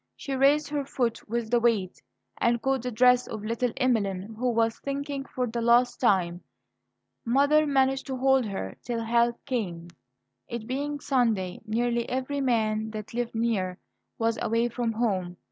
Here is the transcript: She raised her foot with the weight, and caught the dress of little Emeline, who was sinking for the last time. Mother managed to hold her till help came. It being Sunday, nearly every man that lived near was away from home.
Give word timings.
She 0.15 0.33
raised 0.33 0.67
her 0.69 0.83
foot 0.83 1.29
with 1.29 1.51
the 1.51 1.59
weight, 1.59 2.01
and 2.39 2.59
caught 2.59 2.81
the 2.81 2.89
dress 2.89 3.27
of 3.27 3.43
little 3.45 3.71
Emeline, 3.77 4.33
who 4.39 4.49
was 4.49 4.81
sinking 4.83 5.25
for 5.25 5.45
the 5.45 5.61
last 5.61 5.97
time. 5.99 6.41
Mother 7.23 7.67
managed 7.67 8.07
to 8.07 8.17
hold 8.17 8.45
her 8.47 8.75
till 8.81 9.03
help 9.03 9.45
came. 9.45 9.89
It 10.47 10.65
being 10.65 10.99
Sunday, 10.99 11.61
nearly 11.67 12.09
every 12.09 12.41
man 12.41 12.89
that 12.89 13.13
lived 13.13 13.35
near 13.35 13.77
was 14.17 14.39
away 14.41 14.69
from 14.69 14.93
home. 14.93 15.37